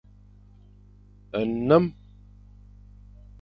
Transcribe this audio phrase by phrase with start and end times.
[1.49, 1.85] Nnem.